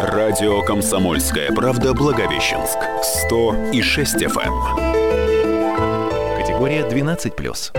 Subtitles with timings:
[0.00, 2.78] Радио «Комсомольская правда» Благовещенск.
[3.30, 4.52] 100,6 FM.
[6.36, 7.72] Категория 12+.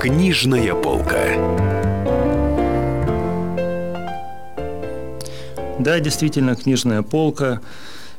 [0.00, 1.24] Книжная полка.
[5.78, 7.60] Да, действительно, книжная полка.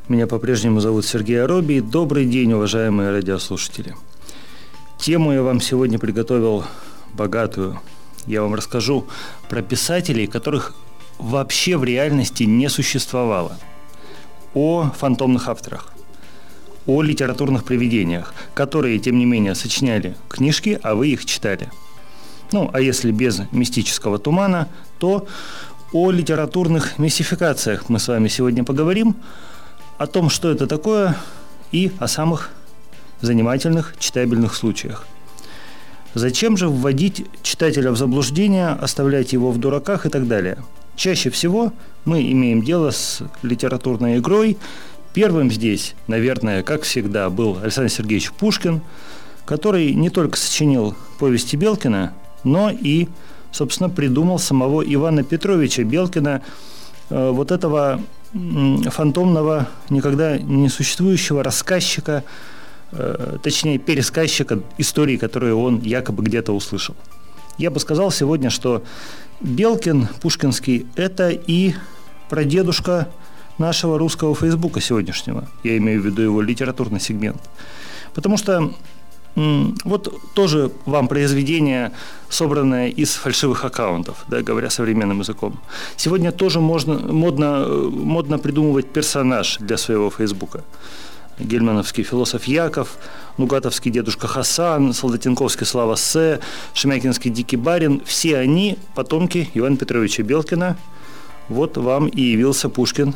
[0.08, 1.82] Меня по-прежнему зовут Сергей Аробий.
[1.82, 3.96] Добрый день, уважаемые радиослушатели.
[4.98, 6.64] Тему я вам сегодня приготовил
[7.16, 7.80] богатую.
[8.28, 9.08] Я вам расскажу
[9.50, 10.76] про писателей, которых
[11.18, 13.58] вообще в реальности не существовало.
[14.54, 15.94] О фантомных авторах.
[16.86, 21.72] О литературных привидениях, которые, тем не менее, сочиняли книжки, а вы их читали.
[22.52, 24.68] Ну, а если без мистического тумана,
[25.00, 25.28] то
[25.94, 29.16] о литературных мистификациях мы с вами сегодня поговорим,
[29.98, 31.16] о том, что это такое,
[31.72, 32.50] и о самых
[33.22, 35.06] занимательных читабельных случаях.
[36.16, 40.58] Зачем же вводить читателя в заблуждение, оставлять его в дураках и так далее?
[40.96, 41.74] Чаще всего
[42.06, 44.58] мы имеем дело с литературной игрой.
[45.14, 48.80] Первым здесь, наверное, как всегда, был Александр Сергеевич Пушкин,
[49.44, 52.14] который не только сочинил повести Белкина,
[52.46, 53.10] но и,
[53.52, 56.42] собственно, придумал самого Ивана Петровича Белкина,
[57.10, 58.00] э, вот этого
[58.32, 62.24] фантомного, никогда не существующего рассказчика,
[63.42, 66.96] точнее, пересказчика истории, которую он якобы где-то услышал.
[67.58, 68.84] Я бы сказал сегодня, что
[69.42, 71.74] Белкин, Пушкинский, это и
[72.30, 73.08] прадедушка
[73.58, 75.48] нашего русского Фейсбука сегодняшнего.
[75.64, 77.42] Я имею в виду его литературный сегмент.
[78.14, 78.74] Потому что
[79.36, 81.92] вот тоже вам произведение,
[82.30, 85.60] собранное из фальшивых аккаунтов, да, говоря современным языком.
[85.98, 90.64] Сегодня тоже можно, модно, э, модно придумывать персонаж для своего Фейсбука
[91.40, 92.98] гельмановский философ Яков,
[93.38, 96.40] Нугатовский дедушка Хасан, Солдатенковский Слава С,
[96.74, 100.78] Шемякинский Дикий Барин, все они потомки Ивана Петровича Белкина.
[101.50, 103.14] Вот вам и явился Пушкин,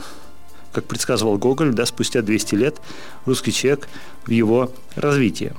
[0.74, 2.78] как предсказывал Гоголь, да, спустя 200 лет
[3.26, 3.88] русский человек
[4.26, 5.54] в его развитии.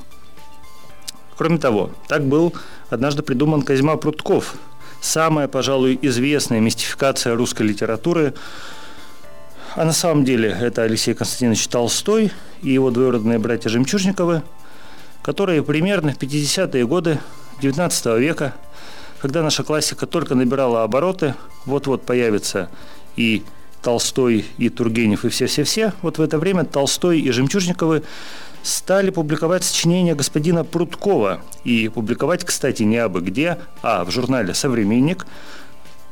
[1.36, 2.54] Кроме того, так был
[2.90, 4.54] однажды придуман Козьма Прутков,
[5.00, 8.34] самая, пожалуй, известная мистификация русской литературы–
[9.76, 12.32] а на самом деле это Алексей Константинович Толстой
[12.62, 14.42] и его двоюродные братья Жемчужниковы,
[15.22, 17.18] которые примерно в 50-е годы
[17.60, 18.54] XIX века,
[19.20, 21.34] когда наша классика только набирала обороты,
[21.66, 22.68] вот-вот появится
[23.16, 23.44] и
[23.82, 28.02] Толстой, и Тургенев, и все-все-все, вот в это время Толстой и Жемчужниковы
[28.62, 31.40] стали публиковать сочинения господина Пруткова.
[31.64, 35.26] И публиковать, кстати, не абы где, а в журнале «Современник»,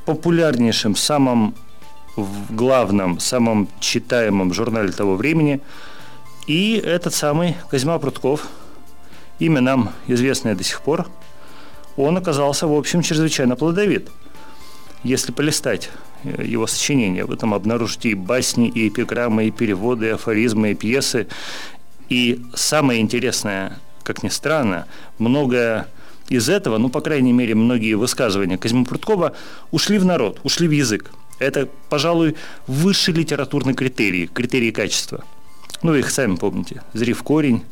[0.06, 1.54] популярнейшем, самом
[2.16, 5.60] в главном, самом читаемом журнале того времени.
[6.46, 8.48] И этот самый Козьма Прутков,
[9.38, 11.06] имя нам известное до сих пор,
[11.96, 14.08] он оказался, в общем, чрезвычайно плодовит.
[15.04, 15.90] Если полистать
[16.24, 20.74] э, его сочинения, вы там обнаружите и басни, и эпиграммы, и переводы, и афоризмы, и
[20.74, 21.28] пьесы.
[22.08, 24.86] И самое интересное, как ни странно,
[25.18, 25.88] многое
[26.28, 29.34] из этого, ну, по крайней мере, многие высказывания Козьмы Пруткова
[29.70, 31.10] ушли в народ, ушли в язык.
[31.38, 35.24] Это, пожалуй, высший литературный критерий, критерий качества.
[35.82, 36.82] Ну, их сами помните.
[36.92, 37.64] Зри корень.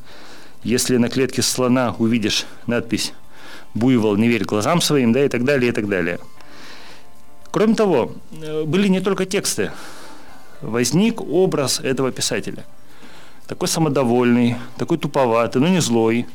[0.63, 3.13] Если на клетке слона увидишь надпись
[3.75, 6.19] «Буйвол, не верь глазам своим», да, и так далее, и так далее.
[7.51, 9.71] Кроме того, э, были не только тексты.
[10.61, 12.65] Возник образ этого писателя.
[13.47, 16.27] Такой самодовольный, такой туповатый, но не злой.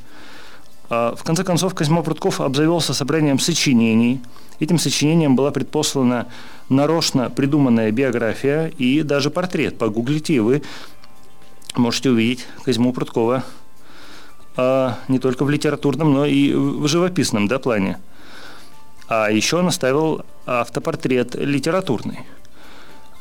[0.91, 4.22] А в конце концов, Козьма Прутков обзавелся собранием сочинений–
[4.62, 6.28] Этим сочинением была предпослана
[6.69, 9.80] нарочно придуманная биография и даже портрет.
[9.80, 10.62] Погуглите, и вы
[11.75, 13.44] можете увидеть Козьму Пруткова
[14.56, 17.97] а не только в литературном, но и в живописном да, плане.
[19.07, 22.19] А еще он оставил автопортрет литературный.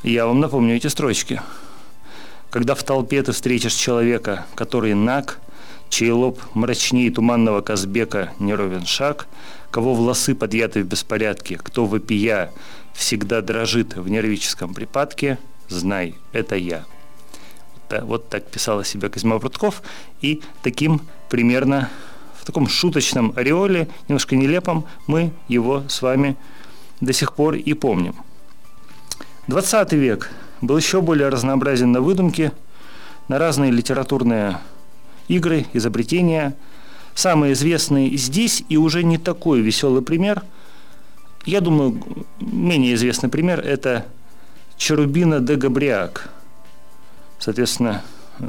[0.03, 1.41] Я вам напомню эти строчки.
[2.51, 5.41] Когда в толпе ты встретишь человека, который наг,
[5.91, 9.27] чей лоб мрачнее туманного Казбека не ровен шаг,
[9.71, 12.53] кого волосы подъяты в беспорядке, кто вопия
[12.95, 15.39] всегда дрожит в нервическом припадке,
[15.69, 16.85] знай, это я.
[17.91, 19.83] Вот так писал о себе Козьма Прутков,
[20.21, 21.91] и таким примерно
[22.41, 26.37] в таком шуточном ореоле, немножко нелепом, мы его с вами
[27.01, 28.15] до сих пор и помним.
[29.49, 32.53] 20 век был еще более разнообразен на выдумке,
[33.27, 34.59] на разные литературные
[35.29, 36.57] игры, изобретения–
[37.15, 40.43] Самый известный здесь и уже не такой веселый пример,
[41.45, 42.03] я думаю,
[42.41, 44.07] менее известный пример– это
[44.77, 46.31] Черубина де Габриак.
[47.39, 48.03] Соответственно,
[48.39, 48.47] э,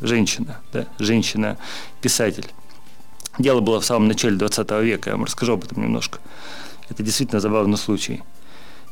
[0.00, 2.46] женщина, да, женщина-писатель.
[3.38, 6.18] Дело было в самом начале 20 века, я вам расскажу об этом немножко.
[6.88, 8.22] Это действительно забавный случай.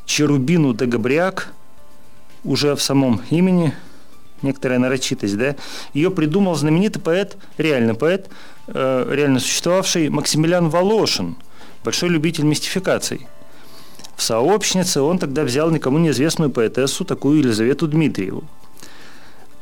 [0.06, 1.52] Черубину де Габриак
[2.44, 3.74] уже в самом имени
[4.42, 5.56] некоторая нарочитость, да,
[5.94, 8.28] ее придумал знаменитый поэт, реальный поэт,
[8.66, 11.36] э, реально существовавший Максимилиан Волошин,
[11.84, 13.26] большой любитель мистификаций.
[14.16, 18.44] В сообщнице он тогда взял никому неизвестную поэтессу, такую Елизавету Дмитриеву.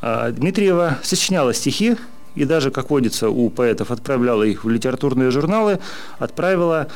[0.00, 1.96] А Дмитриева сочиняла стихи,
[2.34, 5.78] и даже, как водится у поэтов, отправляла их в литературные журналы,
[6.18, 6.88] отправила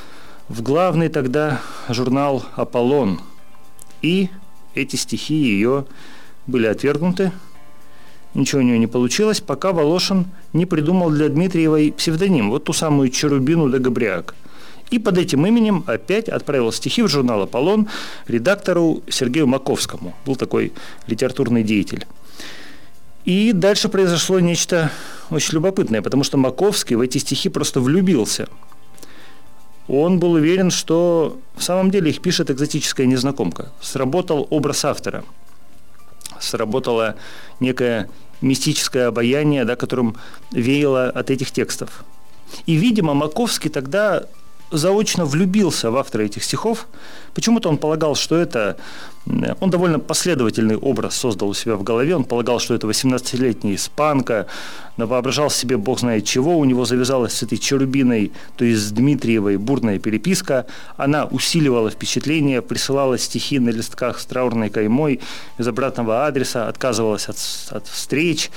[0.49, 3.21] в главный тогда журнал «Аполлон».
[4.03, 4.31] И
[4.75, 5.87] эти стихи ее
[6.47, 7.33] были отвергнуты,
[8.35, 13.11] ничего у нее не получилось, пока Волошин не придумал для Дмитриевой псевдоним, вот ту самую
[13.11, 14.35] Черубину де Габриак.
[14.91, 17.89] И под этим именем опять отправил стихи в журнал «Аполлон»
[18.27, 20.15] редактору Сергею Маковскому.
[20.27, 20.73] Был такой
[21.07, 22.07] литературный деятель.
[23.25, 24.91] И дальше произошло нечто
[25.31, 28.49] очень любопытное, потому что Маковский в эти стихи просто влюбился.
[29.87, 33.73] Он был уверен, что в самом деле их пишет экзотическая незнакомка.
[33.81, 35.25] Сработал образ автора.
[36.41, 37.17] Сработало
[37.61, 38.09] некое
[38.41, 40.17] мистическое обаяние, да, которым
[40.51, 42.05] веяло от этих текстов.
[42.67, 44.25] И, видимо, Маковский тогда
[44.71, 46.87] заочно влюбился в автора этих стихов.
[47.35, 48.77] Почему-то он полагал, что это...
[49.27, 52.17] Он довольно последовательный образ создал у себя в голове.
[52.17, 54.47] Он полагал, что это 18-летняя испанка,
[54.97, 56.59] воображал себе бог знает чего.
[56.59, 60.67] У него завязалась с этой Черубиной, то есть с Дмитриевой, бурная переписка.
[60.97, 65.21] Она усиливала впечатление, присылала стихи на листках с траурной каймой
[65.59, 67.37] из обратного адреса, отказывалась от,
[67.71, 68.51] от встреч.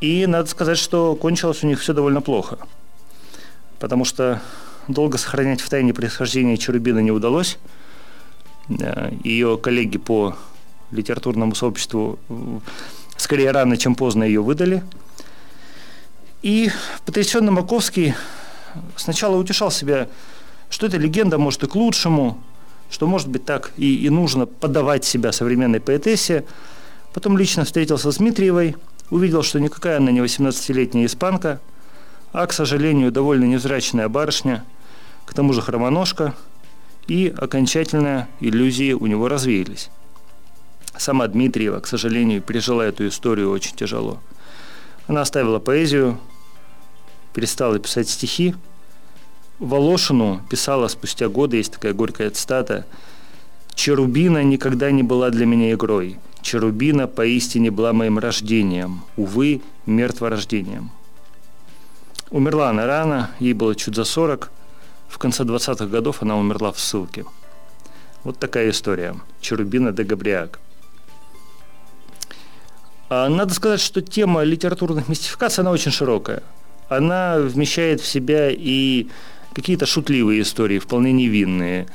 [0.00, 2.58] И надо сказать, что кончилось у них все довольно плохо.
[3.78, 4.40] Потому что
[4.88, 7.58] Долго сохранять в тайне происхождение Черубина не удалось.
[8.68, 10.36] Э, ее коллеги по
[10.90, 12.58] литературному сообществу э,
[13.16, 14.82] скорее рано, чем поздно ее выдали.
[16.42, 16.70] И
[17.04, 18.14] потрясенный Маковский
[18.96, 20.08] сначала утешал себя,
[20.68, 22.38] что эта легенда может и к лучшему,
[22.90, 26.44] что, может быть, так и, и нужно подавать себя современной поэтессе.
[27.14, 28.76] Потом лично встретился с Дмитриевой,
[29.10, 31.60] увидел, что никакая она не 18-летняя испанка,
[32.32, 34.64] а, к сожалению, довольно невзрачная барышня–
[35.26, 36.34] к тому же хромоножка,
[37.06, 39.90] и окончательно иллюзии у него развеялись.
[40.96, 44.20] Сама Дмитриева, к сожалению, пережила эту историю очень тяжело.
[45.06, 46.18] Она оставила поэзию,
[47.34, 48.54] перестала писать стихи.
[49.58, 52.86] Волошину писала спустя годы, есть такая горькая цитата,
[53.74, 56.18] «Черубина никогда не была для меня игрой.
[56.40, 60.90] Черубина поистине была моим рождением, увы, мертворождением».
[62.30, 64.50] Умерла она рано, ей было чуть за 40,
[65.08, 67.24] в конце 20-х годов она умерла в ссылке.
[68.24, 69.14] Вот такая история.
[69.40, 70.60] Черубина де Габриак.
[73.08, 76.42] А надо сказать, что тема литературных мистификаций, она очень широкая.
[76.88, 79.08] Она вмещает в себя и
[79.54, 81.86] какие-то шутливые истории, вполне невинные,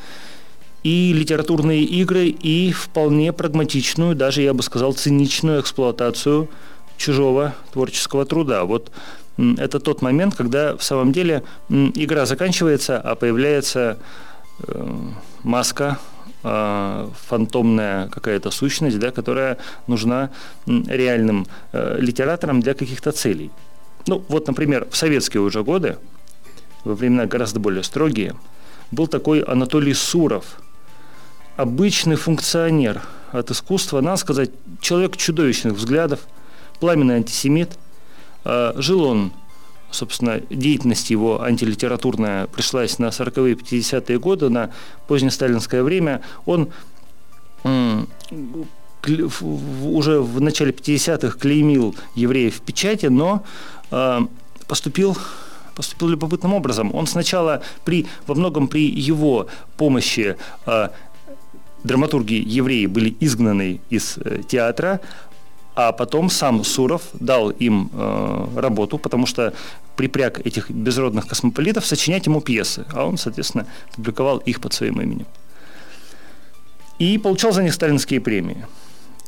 [0.83, 6.49] и литературные игры, и вполне прагматичную, даже, я бы сказал, циничную эксплуатацию
[6.97, 8.63] чужого творческого труда.
[8.63, 8.91] Вот
[9.57, 13.97] это тот момент, когда в самом деле игра заканчивается, а появляется
[14.67, 14.97] э,
[15.43, 15.99] маска,
[16.43, 19.57] э, фантомная какая-то сущность, да, которая
[19.87, 20.29] нужна
[20.67, 23.51] реальным э, литераторам для каких-то целей.
[24.07, 25.97] Ну, вот, например, в советские уже годы,
[26.83, 28.35] во времена гораздо более строгие,
[28.91, 30.61] был такой Анатолий Суров,
[31.55, 33.01] обычный функционер
[33.31, 34.51] от искусства, надо сказать,
[34.81, 36.19] человек чудовищных взглядов,
[36.79, 37.71] пламенный антисемит–
[38.43, 39.31] Э, жил он,
[39.91, 44.71] собственно, деятельность его антилитературная пришлась на 40-е 50-е годы, на
[45.07, 46.21] позднесталинское время.
[46.45, 46.69] Он
[49.03, 53.43] уже в начале 50-х клеймил евреев в печати, но
[53.91, 54.19] э,
[54.67, 55.17] поступил
[55.75, 56.93] поступил любопытным образом.
[56.93, 60.89] Он сначала при, во многом при его помощи э,
[61.83, 64.99] драматурги евреи были изгнаны из театра,
[65.75, 69.53] а потом сам Суров дал им э, работу, потому что
[69.95, 75.27] припряг этих безродных космополитов сочинять ему пьесы, а он, соответственно, публиковал их под своим именем.
[76.99, 78.65] И получал за них сталинские премии.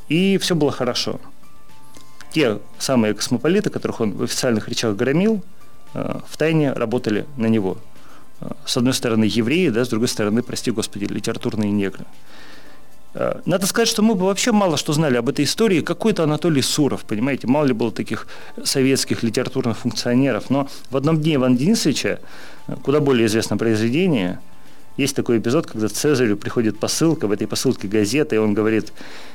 [0.10, 1.20] И все было хорошо.
[2.32, 5.44] Те самые космополиты, которых он в официальных речах громил,
[5.94, 7.78] э, в тайне работали на него.
[8.42, 12.06] Э, с одной стороны евреи, да, с другой стороны, прости господи, литературные негры.
[13.14, 15.82] Э, надо сказать, что мы бы вообще мало что знали об этой истории.
[15.82, 18.28] Какой-то Анатолий Суров, понимаете, мало ли было таких
[18.64, 20.50] советских литературных функционеров.
[20.50, 22.20] Но в одном дне Ивана Денисовича,
[22.68, 24.40] э, куда более известное произведение,
[24.96, 28.94] Есть такой эпизод, когда Цезарю приходит посылка, в этой посылке газета, и он говорит,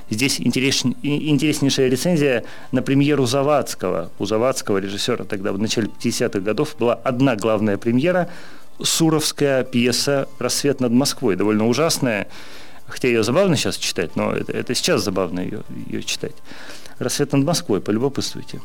[0.08, 4.12] здесь интерес, интереснейшая рецензия на премьеру Завадского.
[4.20, 8.28] У Завадского режиссера тогда в начале 50-х годов была одна главная премьера–
[8.82, 12.28] суровская пьеса «Рассвет над Москвой», довольно ужасная,
[12.88, 16.34] хотя ее забавно сейчас читать, но это, это сейчас забавно ее, ее читать.
[16.98, 18.60] «Рассвет над Москвой», полюбопытствуйте.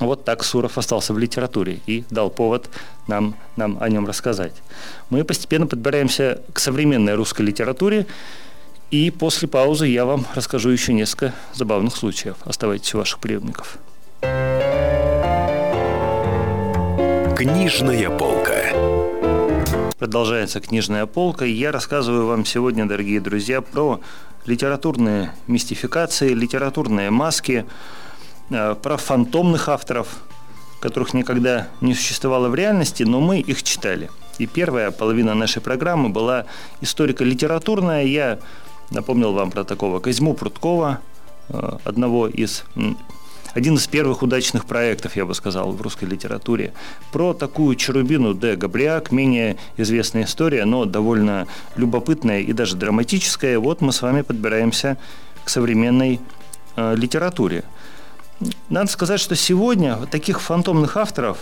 [0.00, 2.68] Вот так Суров остался в литературе и дал повод
[3.06, 4.54] нам, нам о нем рассказать.
[5.08, 8.06] Мы постепенно подбираемся к современной русской литературе,
[8.90, 12.36] и после паузы я вам расскажу еще несколько забавных случаев.
[12.44, 13.78] Оставайтесь у ваших приемников.
[17.36, 18.43] Книжная полка.
[19.98, 24.00] Продолжается книжная полка, и я рассказываю вам сегодня, дорогие друзья, про
[24.44, 27.64] литературные мистификации, литературные маски,
[28.50, 30.08] э, про фантомных авторов,
[30.80, 34.10] которых никогда не существовало в реальности, но мы их читали.
[34.38, 36.46] И первая половина нашей программы была
[36.80, 38.02] историко-литературная.
[38.02, 38.40] Я
[38.90, 40.98] напомнил вам про такого Козьму Пруткова,
[41.50, 42.64] э, одного из
[43.54, 46.72] один из первых удачных проектов, я бы сказал, в русской литературе.
[47.12, 51.46] Про такую Черубину де Габриак, менее известная история, но довольно
[51.76, 53.58] любопытная и даже драматическая.
[53.58, 54.98] Вот мы с вами подбираемся
[55.44, 56.20] к современной
[56.76, 57.64] э, литературе.
[58.68, 61.38] Надо сказать, что сегодня таких фантомных авторов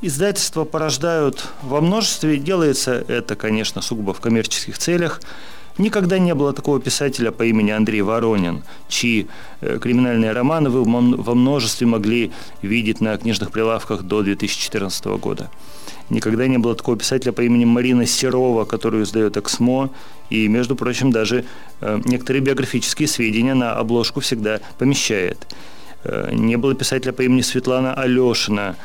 [0.00, 2.38] издательства порождают во множестве.
[2.38, 5.20] Делается это, конечно, сугубо в коммерческих целях–
[5.78, 9.26] Никогда не было такого писателя по имени Андрей Воронин, чьи
[9.60, 15.50] э, криминальные романы вы во множестве могли видеть на книжных прилавках до 2014 года.
[16.10, 19.90] Никогда не было такого писателя по имени Марина Серова, которую издает «Эксмо»,
[20.28, 21.44] и, между прочим, даже
[21.80, 25.46] э, некоторые биографические сведения на обложку всегда помещает.
[26.04, 28.76] Э, не было писателя по имени Светлана Алешина,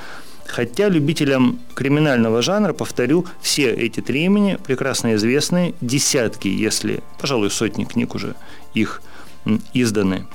[0.48, 7.84] Хотя любителям криминального жанра, повторю, все эти три имени прекрасно известны, десятки, если, пожалуй, сотни
[7.84, 8.36] книг уже
[8.74, 9.02] их
[9.74, 10.26] изданы.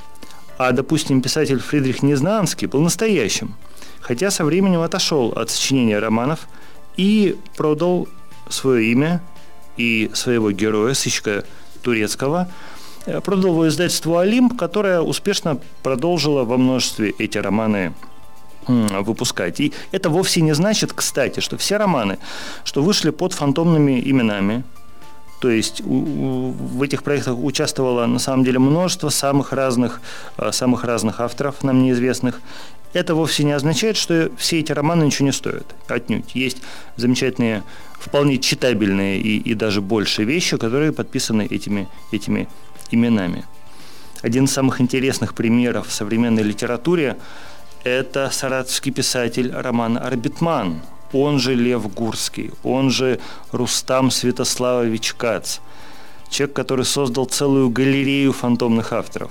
[0.58, 3.54] А, допустим, писатель Фридрих Незнанский был настоящим,
[4.00, 6.46] хотя со временем отошел от сочинения романов
[6.96, 8.06] и продал
[8.48, 9.22] свое имя
[9.76, 11.44] и своего героя, сыщика
[11.82, 12.48] турецкого,
[13.06, 17.94] э, продал его издательству «Олимп», которое успешно продолжило во множестве эти романы
[18.66, 19.60] выпускать.
[19.60, 22.18] И это вовсе не значит, кстати, что все романы,
[22.64, 24.64] что вышли под фантомными именами,
[25.42, 30.00] то есть у, у, в этих проектах участвовало на самом деле множество самых разных,
[30.36, 32.40] а, самых разных авторов, нам неизвестных.
[32.92, 35.66] Это вовсе не означает, что все эти романы ничего не стоят.
[35.88, 36.36] Отнюдь.
[36.36, 36.58] Есть
[36.96, 37.64] замечательные,
[37.94, 42.48] вполне читабельные и, и даже больше вещи, которые подписаны этими, этими
[42.92, 43.44] именами.
[44.20, 47.16] Один из самых интересных примеров в современной литературе–
[47.84, 53.20] это саратовский писатель Роман Арбитман, он же Лев Гурский, он же
[53.50, 55.58] Рустам Святославович Кац,
[56.30, 59.30] человек, который создал целую галерею фантомных авторов.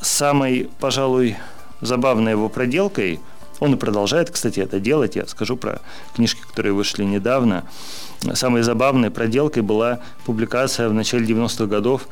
[0.00, 1.36] Самой, пожалуй,
[1.80, 3.20] забавной его проделкой,
[3.58, 5.80] он и продолжает, кстати, это делать, я скажу про
[6.14, 7.64] книжки, которые вышли недавно,
[8.34, 12.06] самой забавной проделкой была публикация в начале 90-х годов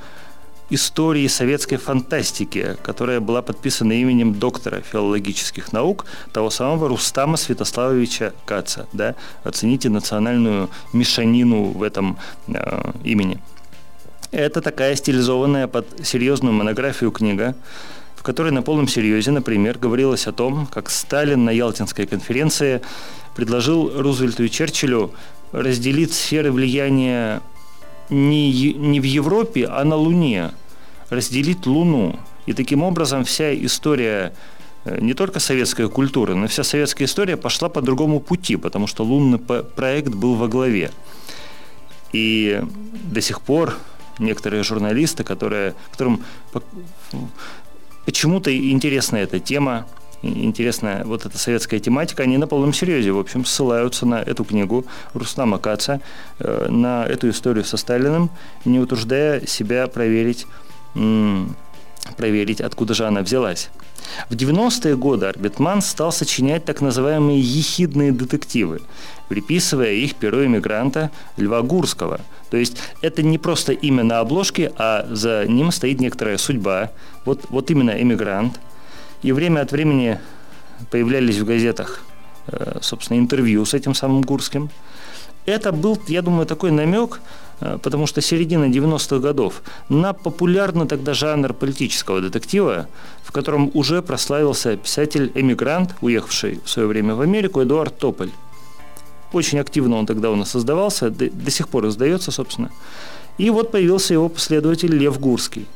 [0.70, 8.86] истории советской фантастики, которая была подписана именем доктора филологических наук, того самого Рустама Святославовича Каца.
[8.92, 9.14] Да?
[9.44, 12.18] Оцените национальную мешанину в этом
[12.48, 13.38] э, имени.
[14.32, 17.54] Это такая стилизованная под серьезную монографию книга,
[18.16, 22.82] в которой на полном серьезе, например, говорилось о том, как Сталин на Ялтинской конференции
[23.36, 25.12] предложил Рузвельту и Черчиллю
[25.52, 27.40] разделить сферы влияния
[28.10, 30.52] не, не в Европе, а на Луне,
[31.10, 32.18] разделить Луну.
[32.46, 34.32] И таким образом вся история
[34.84, 39.04] э, не только советская культура, но вся советская история пошла по другому пути, потому что
[39.04, 40.90] лунный проект был во главе.
[42.12, 43.76] И до сих пор
[44.18, 46.22] некоторые журналисты, которые, которым
[48.04, 49.86] почему-то интересна эта тема,
[50.26, 54.84] интересная вот эта советская тематика, они на полном серьезе, в общем, ссылаются на эту книгу
[55.14, 56.00] Рустама Каца,
[56.38, 58.30] э, на эту историю со Сталиным,
[58.64, 60.46] не утруждая себя проверить,
[62.16, 63.68] проверить, откуда же она взялась.
[64.30, 68.80] В 90-е годы Арбитман стал сочинять так называемые ехидные детективы,
[69.28, 72.20] приписывая их перу эмигранта Льва Гурского.
[72.50, 76.92] То есть это не просто имя на обложке, а за ним стоит некоторая судьба.
[77.24, 78.60] Вот, вот именно эмигрант–
[79.22, 80.18] и время от времени
[80.90, 82.02] появлялись в газетах,
[82.48, 84.70] э, собственно, интервью с этим самым Гурским.
[85.46, 87.20] Это был, я думаю, такой намек,
[87.60, 92.88] э, потому что середина 90-х годов, на популярный тогда жанр политического детектива,
[93.22, 98.30] в котором уже прославился писатель-эмигрант, уехавший в свое время в Америку, Эдуард Тополь.
[99.32, 102.70] очень активно он тогда у нас создавался, до, до сих пор издается, собственно.
[103.38, 105.66] И вот появился его последователь Лев Гурский.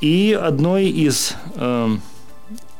[0.00, 1.96] И одной из э,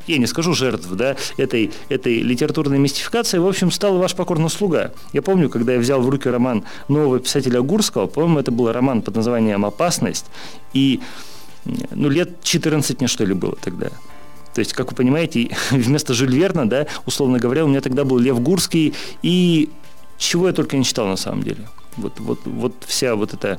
[0.07, 4.93] я не скажу жертв, да, этой, этой литературной мистификации, в общем, стал ваш покорный слуга.
[5.13, 9.03] Я помню, когда я взял в руки роман нового писателя Гурского, по-моему, это был роман
[9.03, 10.27] под названием «Опасность»,
[10.73, 11.01] и
[11.65, 13.89] ну, лет 14 мне, что ли, было тогда.
[14.55, 18.19] То есть, как вы понимаете, вместо Жюль Верна, да, условно говоря, у меня тогда был
[18.19, 19.71] Лев Гурский, и
[20.19, 21.69] чего я только не читал на самом деле.
[21.97, 23.59] Вот, вот, вот вся вот эта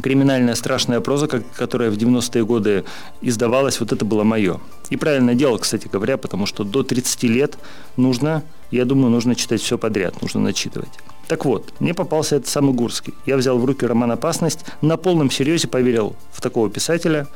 [0.00, 2.84] криминальная страшная проза, которая в 90-е годы
[3.20, 4.60] издавалась, вот это было мое.
[4.90, 7.58] И правильно делал, кстати говоря, потому что до 30 лет
[7.96, 10.90] нужно, я думаю, нужно читать все подряд, нужно начитывать.
[11.28, 13.14] Так вот, мне попался этот самый Гурский.
[13.26, 17.26] Я взял в руки роман «Опасность», на полном серьезе поверил в такого писателя,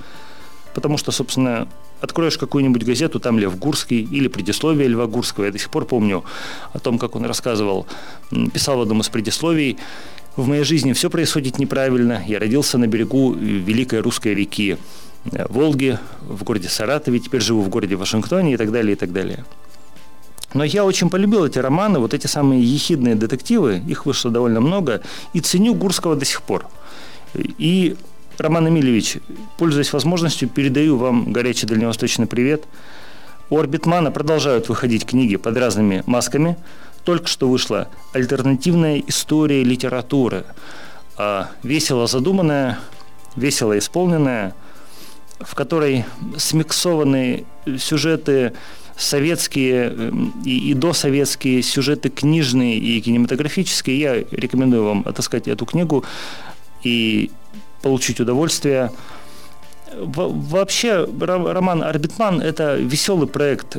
[0.75, 1.68] потому что, собственно,
[2.00, 5.44] откроешь какую-нибудь газету, там Лев Гурский или предисловие Льва Гурского.
[5.44, 6.25] Я до сих пор помню
[6.72, 7.86] о том, как он рассказывал,
[8.52, 9.78] писал в одном из предисловий,
[10.37, 12.23] в моей жизни все происходит неправильно.
[12.26, 14.76] Я родился на берегу великой русской реки
[15.33, 19.12] э, Волги, в городе Саратове, теперь живу в городе Вашингтоне и так далее, и так
[19.12, 19.45] далее.
[20.55, 25.02] Но я очень полюбил эти романы, вот эти самые ехидные детективы, их вышло довольно много,
[25.33, 26.66] и ценю Гурского до сих пор.
[27.35, 27.97] И,
[28.38, 29.19] Роман Эмильевич,
[29.59, 32.64] пользуясь возможностью, передаю вам горячий дальневосточный привет.
[33.50, 36.57] У Орбитмана продолжают выходить книги под разными масками–
[37.06, 40.44] только что вышла альтернативная история литературы.
[41.16, 42.80] А, весело задуманная,
[43.36, 44.54] весело исполненная,
[45.38, 46.04] в которой
[46.36, 47.46] смиксованы
[47.78, 48.54] сюжеты
[48.96, 54.00] советские эм, и, и досоветские, сюжеты книжные и кинематографические.
[54.00, 56.04] Я рекомендую вам отыскать эту книгу
[56.82, 57.30] и
[57.82, 58.90] получить удовольствие.
[59.94, 63.76] Вообще, роман «Арбитман»– это веселый проект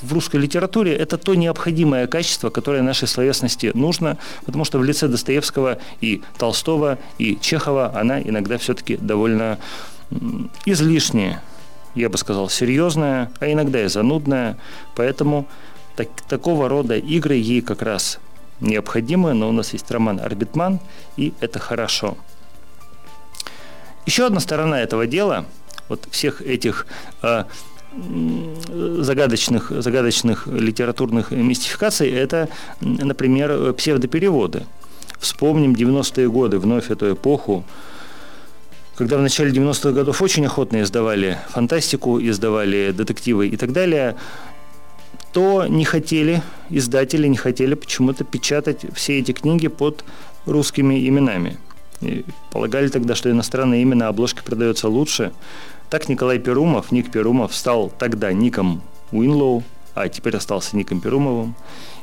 [0.00, 5.08] в русской литературе это то необходимое качество, которое нашей словесности нужно, потому что в лице
[5.08, 9.58] Достоевского и Толстого и Чехова она иногда все-таки довольно
[10.66, 11.42] излишняя,
[11.94, 14.56] я бы сказал, серьезная, а иногда и занудная.
[14.94, 15.46] Поэтому
[15.96, 18.18] так, такого рода игры ей как раз
[18.60, 20.80] необходимы, но у нас есть роман «Арбитман»,
[21.16, 22.16] и это хорошо.
[24.06, 25.44] Еще одна сторона этого дела,
[25.88, 26.86] вот всех этих
[27.22, 27.44] э,
[28.68, 32.48] загадочных, загадочных литературных мистификаций– это,
[32.80, 34.64] например, псевдопереводы.
[35.18, 37.64] Вспомним 90-е годы, вновь эту эпоху,
[38.96, 44.16] когда в начале 90-х годов очень охотно издавали фантастику, издавали детективы и так далее,
[45.32, 50.04] то не хотели, издатели не хотели почему-то печатать все эти книги под
[50.44, 51.58] русскими именами.
[52.00, 55.32] И полагали тогда, что иностранное имя на обложке продается лучше–
[55.92, 59.62] так Николай Перумов, Ник Перумов, стал тогда Ником Уинлоу,
[59.94, 61.54] а теперь остался Ником Перумовым.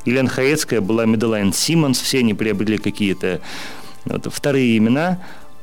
[0.04, 3.40] Елена Хаецкая была Меделайн Симмонс, все они приобрели какие-то
[4.04, 5.18] вот, вторые имена.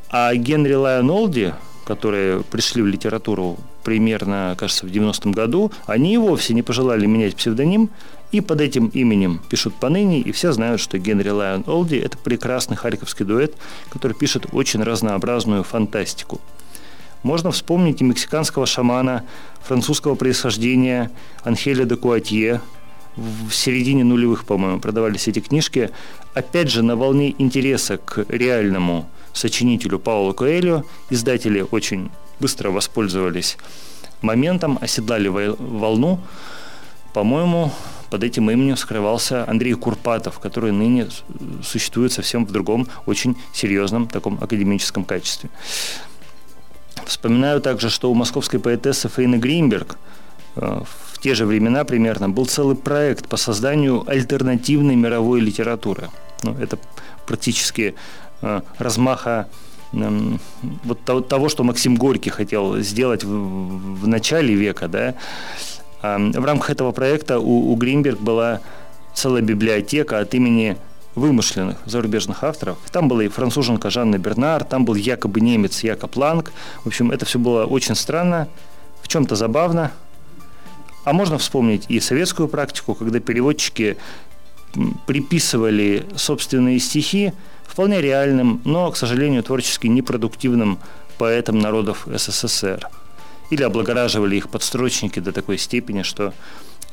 [0.09, 1.53] А Генри Лайон Олди,
[1.85, 7.37] которые пришли в литературу примерно, кажется, в 90-м году, они и вовсе не пожелали менять
[7.37, 7.89] псевдоним,
[8.33, 12.75] и под этим именем пишут поныне, и все знают, что Генри Лайон Олди– это прекрасный
[12.75, 13.55] харьковский дуэт,
[13.87, 16.41] который пишет очень разнообразную фантастику.
[17.23, 19.23] Можно вспомнить и мексиканского шамана
[19.61, 21.11] французского происхождения
[21.43, 22.61] Анхеля де Куатье.
[23.15, 25.89] В середине нулевых, по-моему, продавались эти книжки.
[26.35, 33.57] Опять же, на волне интереса к реальному сочинителю Паулу Коэлю издатели очень быстро воспользовались
[34.21, 36.19] моментом, оседлали волну.
[37.13, 37.71] По-моему,
[38.09, 41.07] под этим именем скрывался Андрей Курпатов, который ныне
[41.63, 45.49] существует совсем в другом, очень серьезном таком академическом качестве.
[47.05, 49.97] Вспоминаю также, что у московской поэтессы Фейны Гринберг
[50.55, 50.81] э,
[51.11, 56.09] в те же времена примерно был целый проект по созданию альтернативной мировой литературы.
[56.43, 56.77] Ну, это
[57.25, 57.95] практически
[58.41, 59.47] э, размаха
[59.91, 65.15] вот того, того, что Максим Горький хотел сделать в, в начале века, да,
[66.01, 68.59] в рамках этого проекта у, у Гринберг была
[69.13, 70.77] целая библиотека от имени
[71.17, 72.77] вымышленных зарубежных авторов.
[72.91, 76.53] Там была и француженка Жанна Бернар, там был якобы немец Якоб Ланг.
[76.83, 78.47] В общем, это все было очень странно,
[79.01, 79.91] в чем-то забавно.
[81.03, 83.97] А можно вспомнить и советскую практику, когда переводчики
[85.07, 87.33] приписывали собственные стихи
[87.65, 90.77] вполне реальным, но, к сожалению, творчески непродуктивным
[91.17, 92.87] поэтам народов СССР.
[93.49, 96.33] Или облагораживали их подстрочники до такой степени, что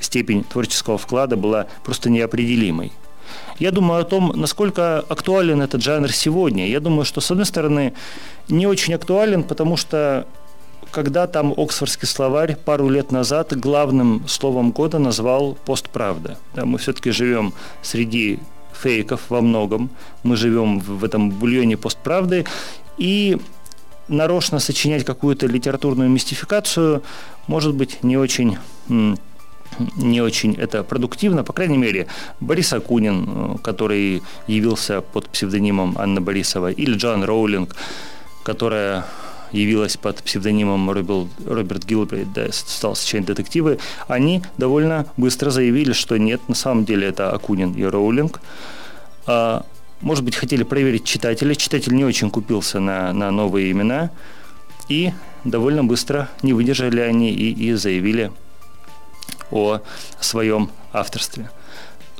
[0.00, 2.92] степень творческого вклада была просто неопределимой.
[3.58, 6.68] Я думаю о том, насколько актуален этот жанр сегодня.
[6.68, 7.92] Я думаю, что, с одной стороны,
[8.48, 10.26] не очень актуален, потому что
[10.90, 16.38] когда там Оксфордский словарь пару лет назад главным словом года назвал «постправда».
[16.54, 18.38] Да, мы все-таки живем среди
[18.72, 19.90] фейков во многом.
[20.22, 22.44] Мы живем в этом бульоне постправды.
[22.96, 23.38] И
[24.08, 27.02] нарочно сочинять какую-то литературную мистификацию
[27.46, 28.58] может быть не очень
[29.96, 31.44] не очень это продуктивно.
[31.44, 32.07] По крайней мере,
[32.40, 37.77] Борис Акунин, э, который явился под псевдонимом Анна Борисова, или Джоан Роулинг,
[38.44, 39.05] которая
[39.53, 46.40] явилась под псевдонимом Роберт Гилбрейт, да, стал сочинять детективы, они довольно быстро заявили, что нет,
[46.48, 48.40] на самом деле это Акунин и Роулинг.
[49.27, 49.64] А,
[50.00, 51.55] может быть, хотели проверить читателя.
[51.55, 54.11] Читатель не очень купился на, на новые имена.
[54.88, 55.12] И
[55.44, 58.31] довольно быстро не выдержали они и, и заявили
[59.50, 59.80] о
[60.20, 61.50] своем авторстве.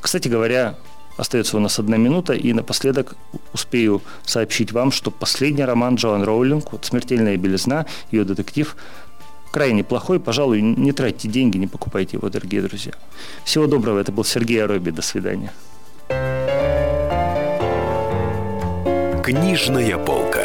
[0.01, 0.77] Кстати говоря,
[1.17, 3.15] Остается у нас одна минута, и напоследок
[3.53, 8.77] успею сообщить вам, что последний роман Джоан Роулинг, вот «Смертельная белизна», ее детектив,
[9.53, 10.19] крайне плохой.
[10.19, 12.93] Пожалуй, не тратьте деньги, не покупайте его, дорогие друзья.
[13.45, 14.01] Всего доброго.
[14.01, 14.91] Это был Сергей Ароби.
[14.91, 15.53] До свидания.
[19.23, 20.44] Книжная полка.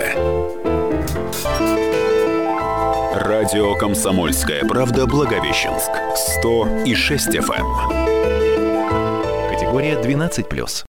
[3.52, 5.90] Радио «Комсомольская правда» Благовещенск.
[6.16, 7.66] 100 и 6 FM.
[9.50, 10.86] Категория 12+.